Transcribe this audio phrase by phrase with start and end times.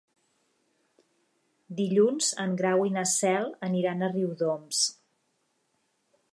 [1.81, 4.85] Dilluns en Grau i na Cel aniran a Riudoms.